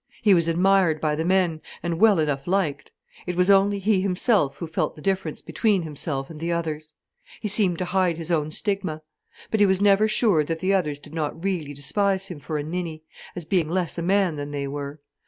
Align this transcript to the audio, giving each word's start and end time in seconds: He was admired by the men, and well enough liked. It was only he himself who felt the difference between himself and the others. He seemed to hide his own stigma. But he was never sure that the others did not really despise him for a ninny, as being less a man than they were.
He 0.23 0.33
was 0.33 0.47
admired 0.47 0.99
by 0.99 1.13
the 1.13 1.23
men, 1.23 1.61
and 1.83 1.99
well 1.99 2.17
enough 2.17 2.47
liked. 2.47 2.91
It 3.27 3.35
was 3.35 3.51
only 3.51 3.77
he 3.77 4.01
himself 4.01 4.55
who 4.57 4.65
felt 4.65 4.95
the 4.95 5.01
difference 5.03 5.43
between 5.43 5.83
himself 5.83 6.27
and 6.31 6.39
the 6.39 6.51
others. 6.51 6.95
He 7.39 7.47
seemed 7.47 7.77
to 7.77 7.85
hide 7.85 8.17
his 8.17 8.31
own 8.31 8.49
stigma. 8.49 9.03
But 9.51 9.59
he 9.59 9.67
was 9.67 9.79
never 9.79 10.07
sure 10.07 10.43
that 10.43 10.59
the 10.59 10.73
others 10.73 10.97
did 10.97 11.13
not 11.13 11.43
really 11.43 11.75
despise 11.75 12.29
him 12.29 12.39
for 12.39 12.57
a 12.57 12.63
ninny, 12.63 13.03
as 13.35 13.45
being 13.45 13.69
less 13.69 13.99
a 13.99 14.01
man 14.01 14.37
than 14.37 14.49
they 14.49 14.67
were. 14.67 14.99